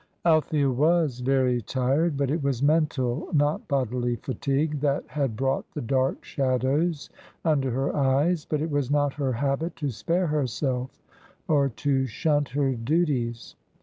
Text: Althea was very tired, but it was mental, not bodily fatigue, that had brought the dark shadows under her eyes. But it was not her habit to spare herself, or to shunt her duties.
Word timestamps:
Althea 0.25 0.67
was 0.67 1.19
very 1.19 1.61
tired, 1.61 2.17
but 2.17 2.31
it 2.31 2.41
was 2.41 2.63
mental, 2.63 3.27
not 3.33 3.67
bodily 3.67 4.15
fatigue, 4.15 4.79
that 4.79 5.03
had 5.05 5.35
brought 5.37 5.71
the 5.75 5.81
dark 5.81 6.25
shadows 6.25 7.11
under 7.45 7.69
her 7.69 7.95
eyes. 7.95 8.43
But 8.43 8.63
it 8.63 8.71
was 8.71 8.89
not 8.89 9.13
her 9.13 9.33
habit 9.33 9.75
to 9.75 9.91
spare 9.91 10.25
herself, 10.25 10.89
or 11.47 11.69
to 11.69 12.07
shunt 12.07 12.49
her 12.49 12.71
duties. 12.73 13.53